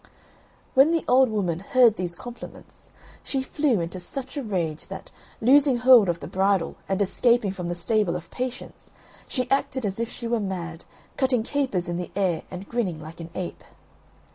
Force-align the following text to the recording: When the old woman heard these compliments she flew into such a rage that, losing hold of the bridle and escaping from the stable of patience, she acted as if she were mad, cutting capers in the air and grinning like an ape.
When 0.73 0.89
the 0.89 1.05
old 1.07 1.29
woman 1.29 1.59
heard 1.59 1.95
these 1.95 2.15
compliments 2.15 2.89
she 3.23 3.43
flew 3.43 3.79
into 3.79 3.99
such 3.99 4.35
a 4.35 4.41
rage 4.41 4.87
that, 4.87 5.11
losing 5.39 5.77
hold 5.77 6.09
of 6.09 6.21
the 6.21 6.27
bridle 6.27 6.75
and 6.89 6.99
escaping 6.99 7.51
from 7.51 7.67
the 7.67 7.75
stable 7.75 8.15
of 8.15 8.31
patience, 8.31 8.89
she 9.27 9.47
acted 9.51 9.85
as 9.85 9.99
if 9.99 10.09
she 10.09 10.25
were 10.25 10.39
mad, 10.39 10.85
cutting 11.17 11.43
capers 11.43 11.87
in 11.87 11.97
the 11.97 12.09
air 12.15 12.41
and 12.49 12.67
grinning 12.67 12.99
like 12.99 13.19
an 13.19 13.29
ape. 13.35 13.63